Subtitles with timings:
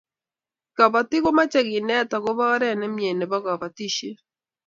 [0.75, 4.17] kobotik komeche kenet akobo oree nemie neebo kabotishee